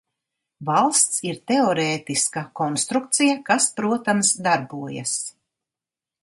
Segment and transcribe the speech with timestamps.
[0.69, 5.15] Valsts ir teorētiska konstrukcija, kas, protams, darbojas.